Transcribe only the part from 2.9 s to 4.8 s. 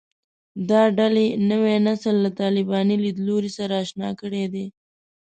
لیدلوري سره اشنا کړی دی